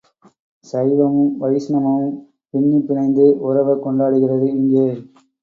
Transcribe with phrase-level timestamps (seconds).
[0.65, 2.07] சைவமும், வைஷ்ணமும்
[2.53, 4.87] பின்னிப் பிணைந்து உறவ கொண்டாடுகிறது இங்கே.